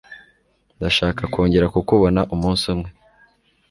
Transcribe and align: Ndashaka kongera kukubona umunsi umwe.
Ndashaka 0.77 1.21
kongera 1.33 1.71
kukubona 1.73 2.21
umunsi 2.33 2.63
umwe. 2.73 2.89